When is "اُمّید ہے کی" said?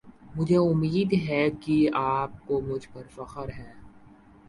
0.59-1.77